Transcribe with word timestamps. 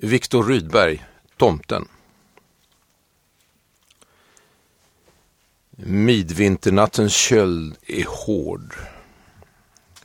Viktor 0.00 0.44
Rydberg, 0.44 1.06
Tomten. 1.36 1.88
Midvinternattens 5.70 7.12
köld 7.12 7.76
är 7.86 8.04
hård. 8.26 8.74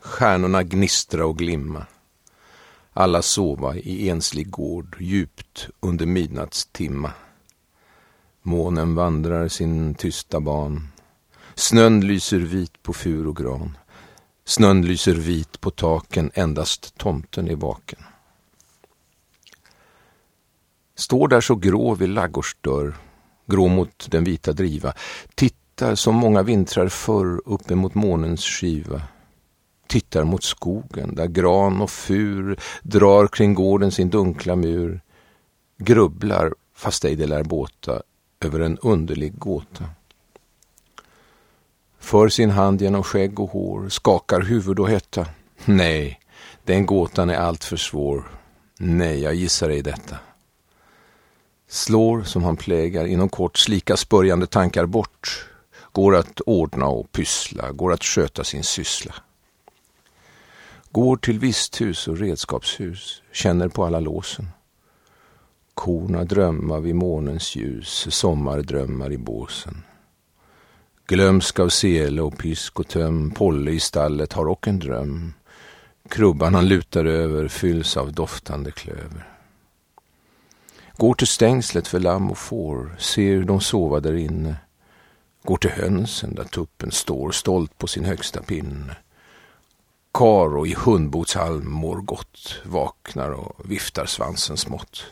Stjärnorna 0.00 0.62
gnistra 0.62 1.26
och 1.26 1.38
glimma. 1.38 1.86
Alla 2.92 3.22
sova 3.22 3.76
i 3.76 4.08
enslig 4.08 4.50
gård 4.50 4.96
djupt 5.00 5.68
under 5.80 6.06
midnattstimma. 6.06 7.12
Månen 8.42 8.94
vandrar 8.94 9.48
sin 9.48 9.94
tysta 9.94 10.40
ban. 10.40 10.88
Snön 11.54 12.00
lyser 12.00 12.38
vit 12.38 12.82
på 12.82 12.92
fur 12.92 13.26
och 13.26 13.36
gran. 13.36 13.76
Snön 14.44 14.86
lyser 14.86 15.14
vit 15.14 15.60
på 15.60 15.70
taken, 15.70 16.30
endast 16.34 16.98
tomten 16.98 17.48
är 17.48 17.56
vaken. 17.56 18.02
Står 21.00 21.28
där 21.28 21.40
så 21.40 21.54
grå 21.54 21.94
vid 21.94 22.08
laggårdsdörr, 22.08 22.94
grå 23.46 23.68
mot 23.68 24.06
den 24.10 24.24
vita 24.24 24.52
driva, 24.52 24.92
tittar 25.34 25.94
som 25.94 26.14
många 26.14 26.42
vintrar 26.42 26.88
förr 26.88 27.40
upp 27.44 27.70
emot 27.70 27.94
månens 27.94 28.44
skiva. 28.44 29.02
Tittar 29.86 30.24
mot 30.24 30.44
skogen 30.44 31.14
där 31.14 31.26
gran 31.26 31.80
och 31.80 31.90
fur 31.90 32.60
drar 32.82 33.26
kring 33.26 33.54
gården 33.54 33.92
sin 33.92 34.10
dunkla 34.10 34.56
mur. 34.56 35.00
Grubblar, 35.78 36.54
fast 36.74 37.04
ej 37.04 37.16
det 37.16 37.26
lär 37.26 37.42
båta, 37.42 38.02
över 38.44 38.60
en 38.60 38.78
underlig 38.78 39.38
gåta. 39.38 39.84
För 41.98 42.28
sin 42.28 42.50
hand 42.50 42.82
genom 42.82 43.02
skägg 43.02 43.40
och 43.40 43.50
hår, 43.50 43.88
skakar 43.88 44.40
huvud 44.40 44.78
och 44.78 44.88
hetta. 44.88 45.26
Nej, 45.64 46.20
den 46.64 46.86
gåtan 46.86 47.30
är 47.30 47.36
allt 47.36 47.64
för 47.64 47.76
svår. 47.76 48.30
Nej, 48.78 49.20
jag 49.20 49.34
gissar 49.34 49.70
ej 49.70 49.82
detta. 49.82 50.16
Slår 51.72 52.22
som 52.22 52.44
han 52.44 52.56
plägar, 52.56 53.04
inom 53.04 53.28
kort 53.28 53.58
slikas 53.58 54.08
börjande 54.08 54.46
tankar 54.46 54.86
bort. 54.86 55.48
Går 55.92 56.16
att 56.16 56.40
ordna 56.40 56.86
och 56.86 57.12
pyssla, 57.12 57.72
går 57.72 57.92
att 57.92 58.04
sköta 58.04 58.44
sin 58.44 58.64
syssla. 58.64 59.14
Går 60.90 61.16
till 61.16 61.38
visthus 61.38 62.08
och 62.08 62.18
redskapshus, 62.18 63.22
känner 63.32 63.68
på 63.68 63.84
alla 63.84 64.00
låsen. 64.00 64.48
Korna 65.74 66.24
drömma 66.24 66.80
vid 66.80 66.94
månens 66.94 67.56
ljus, 67.56 68.06
sommardrömmar 68.10 69.12
i 69.12 69.18
båsen. 69.18 69.82
Glömsk 71.06 71.58
av 71.58 71.68
sele 71.68 72.22
och 72.22 72.38
pisk 72.38 72.80
och 72.80 72.88
töm, 72.88 73.30
Polle 73.30 73.70
i 73.70 73.80
stallet 73.80 74.32
har 74.32 74.48
och 74.48 74.68
en 74.68 74.78
dröm. 74.78 75.32
Krubban 76.08 76.54
han 76.54 76.68
lutar 76.68 77.04
över 77.04 77.48
fylls 77.48 77.96
av 77.96 78.12
doftande 78.12 78.70
klöver. 78.70 79.39
Går 81.00 81.14
till 81.14 81.26
stängslet 81.26 81.88
för 81.88 82.00
lamm 82.00 82.30
och 82.30 82.38
får, 82.38 82.96
ser 82.98 83.22
hur 83.22 83.44
de 83.44 83.60
sova 83.60 84.00
där 84.00 84.14
inne. 84.14 84.56
Går 85.42 85.56
till 85.56 85.70
hönsen 85.70 86.34
där 86.34 86.44
tuppen 86.44 86.90
står 86.90 87.30
stolt 87.30 87.78
på 87.78 87.86
sin 87.86 88.04
högsta 88.04 88.42
pinne. 88.42 88.96
Karo 90.14 90.66
i 90.66 90.74
hundbotshalm 90.74 91.70
mår 91.70 91.96
gott, 91.96 92.60
vaknar 92.64 93.30
och 93.30 93.70
viftar 93.70 94.06
svansen 94.06 94.56
smått. 94.56 95.04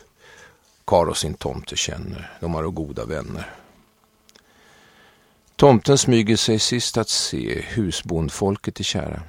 Karo 0.87 1.13
sin 1.13 1.33
tomte 1.33 1.75
känner, 1.75 2.37
de 2.39 2.53
har 2.53 2.63
goda 2.63 3.05
vänner. 3.05 3.53
Tomten 5.55 5.97
smyger 5.97 6.35
sig 6.35 6.59
sist 6.59 6.97
att 6.97 7.09
se 7.09 7.61
husbondfolket 7.61 8.79
i 8.79 8.83
kära. 8.83 9.21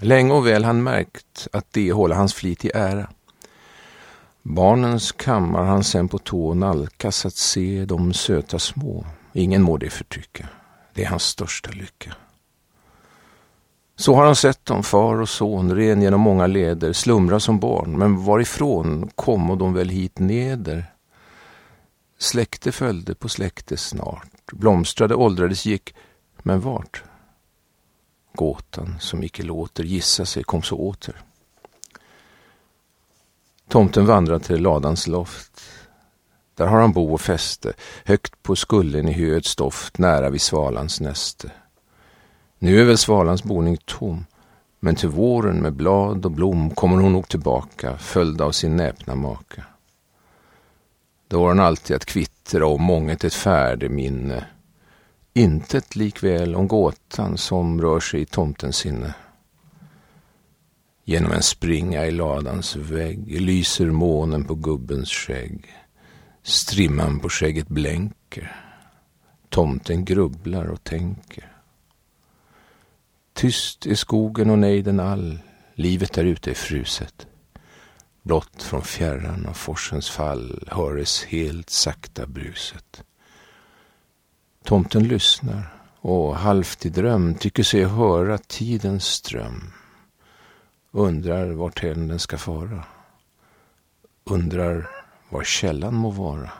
Länge 0.00 0.34
och 0.34 0.46
väl 0.46 0.64
han 0.64 0.82
märkt 0.82 1.48
att 1.52 1.66
det 1.70 1.92
håller 1.92 2.16
hans 2.16 2.34
flit 2.34 2.64
i 2.64 2.70
ära. 2.74 3.08
Barnens 4.46 5.12
kammar 5.12 5.64
han 5.64 5.84
sen 5.84 6.08
på 6.08 6.18
tå 6.18 6.54
nalkas 6.54 7.26
att 7.26 7.36
se 7.36 7.84
de 7.84 8.12
söta 8.12 8.58
små. 8.58 9.06
Ingen 9.32 9.62
må 9.62 9.76
det 9.76 9.90
förtrycka. 9.90 10.48
Det 10.94 11.04
är 11.04 11.08
hans 11.08 11.22
största 11.22 11.70
lycka. 11.70 12.14
Så 13.96 14.14
har 14.14 14.24
han 14.24 14.36
sett 14.36 14.64
dem, 14.64 14.82
far 14.82 15.20
och 15.20 15.28
son, 15.28 15.76
ren 15.76 16.02
genom 16.02 16.20
många 16.20 16.46
leder, 16.46 16.92
slumra 16.92 17.40
som 17.40 17.58
barn. 17.58 17.98
Men 17.98 18.24
varifrån 18.24 19.10
kom 19.14 19.58
de 19.58 19.74
väl 19.74 19.88
hit 19.88 20.18
neder? 20.18 20.86
Släkte 22.18 22.72
följde 22.72 23.14
på 23.14 23.28
släkte 23.28 23.76
snart, 23.76 24.52
blomstrade, 24.52 25.14
åldrades, 25.14 25.66
gick, 25.66 25.94
men 26.42 26.60
vart? 26.60 27.02
Gåtan 28.34 28.96
som 29.00 29.22
icke 29.22 29.42
låter 29.42 29.84
gissa 29.84 30.26
sig 30.26 30.44
kom 30.44 30.62
så 30.62 30.76
åter. 30.76 31.22
Tomten 33.74 34.06
vandrar 34.06 34.38
till 34.38 34.62
ladans 34.62 35.06
loft. 35.06 35.60
Där 36.54 36.66
har 36.66 36.80
han 36.80 36.92
bo 36.92 37.14
och 37.14 37.20
fäste, 37.20 37.72
högt 38.04 38.42
på 38.42 38.56
skullen 38.56 39.08
i 39.08 39.12
höets 39.12 39.56
doft, 39.56 39.98
nära 39.98 40.30
vid 40.30 40.40
svalans 40.40 41.00
näste. 41.00 41.50
Nu 42.58 42.80
är 42.80 42.84
väl 42.84 42.98
svalans 42.98 43.42
boning 43.42 43.76
tom, 43.84 44.26
men 44.80 44.96
till 44.96 45.08
våren 45.08 45.56
med 45.56 45.72
blad 45.72 46.24
och 46.24 46.30
blom 46.30 46.70
kommer 46.70 47.02
hon 47.02 47.12
nog 47.12 47.28
tillbaka, 47.28 47.98
följd 47.98 48.40
av 48.40 48.52
sin 48.52 48.76
näpna 48.76 49.14
maka. 49.14 49.64
Då 51.28 51.40
har 51.40 51.48
hon 51.48 51.60
alltid 51.60 51.96
att 51.96 52.04
kvittra 52.04 52.66
om 52.66 52.82
månget 52.82 53.24
ett 53.24 53.34
färdeminne, 53.34 54.44
intet 55.32 55.96
likväl 55.96 56.54
om 56.54 56.68
gåtan 56.68 57.38
som 57.38 57.80
rör 57.80 58.00
sig 58.00 58.20
i 58.20 58.26
tomtens 58.26 58.76
sinne. 58.76 59.14
Genom 61.04 61.32
en 61.32 61.42
springa 61.42 62.06
i 62.06 62.10
ladans 62.10 62.76
vägg 62.76 63.40
lyser 63.40 63.90
månen 63.90 64.44
på 64.44 64.54
gubbens 64.54 65.10
skägg. 65.10 65.72
Strimman 66.42 67.20
på 67.20 67.28
skägget 67.28 67.68
blänker. 67.68 68.56
Tomten 69.48 70.04
grubblar 70.04 70.64
och 70.64 70.84
tänker. 70.84 71.52
Tyst 73.32 73.86
är 73.86 73.94
skogen 73.94 74.50
och 74.50 74.58
nejden 74.58 75.00
all. 75.00 75.38
Livet 75.74 76.12
där 76.12 76.24
ute 76.24 76.50
är 76.50 76.54
fruset. 76.54 77.26
Blott 78.22 78.62
från 78.62 78.82
fjärran 78.82 79.46
av 79.46 79.52
forsens 79.52 80.10
fall 80.10 80.68
höres 80.70 81.24
helt 81.24 81.70
sakta 81.70 82.26
bruset. 82.26 83.04
Tomten 84.64 85.08
lyssnar 85.08 85.74
och 86.00 86.36
halvt 86.36 86.86
i 86.86 86.88
dröm 86.88 87.34
tycker 87.34 87.62
sig 87.62 87.84
höra 87.84 88.38
tidens 88.38 89.04
ström. 89.04 89.72
Undrar 90.96 91.50
vart 91.50 91.80
den 91.80 92.18
ska 92.18 92.38
fara. 92.38 92.84
Undrar 94.24 94.90
var 95.28 95.44
källan 95.44 95.94
må 95.94 96.10
vara. 96.10 96.50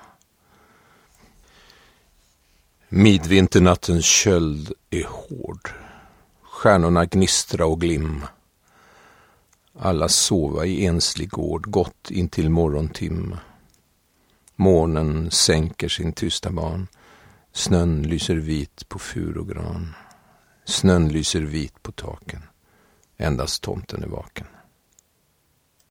Midvinternattens 2.88 4.04
köld 4.04 4.72
är 4.90 5.04
hård. 5.04 5.70
Stjärnorna 6.42 7.04
gnistra 7.04 7.66
och 7.66 7.80
glimma. 7.80 8.28
Alla 9.78 10.08
sova 10.08 10.66
i 10.66 10.86
enslig 10.86 11.30
gård 11.30 11.70
gott 11.70 12.10
intill 12.10 12.50
morgontimma. 12.50 13.38
Månen 14.56 15.30
sänker 15.30 15.88
sin 15.88 16.12
tysta 16.12 16.50
barn. 16.50 16.86
Snön 17.52 18.02
lyser 18.02 18.36
vit 18.36 18.88
på 18.88 18.98
fur 18.98 19.38
och 19.38 19.48
gran. 19.48 19.94
Snön 20.64 21.08
lyser 21.08 21.40
vit 21.40 21.82
på 21.82 21.92
taken. 21.92 22.42
Endast 23.16 23.62
tomten 23.62 24.02
är 24.02 24.08
vaken. 24.08 24.46